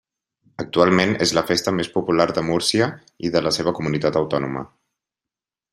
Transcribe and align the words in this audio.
Actualment 0.61 1.13
és 1.25 1.33
la 1.39 1.43
festa 1.49 1.73
més 1.81 1.91
popular 1.97 2.27
de 2.39 2.45
Múrcia 2.49 2.89
i 3.29 3.33
de 3.37 3.47
la 3.49 3.53
seva 3.61 3.75
comunitat 3.81 4.19
autònoma. 4.23 4.65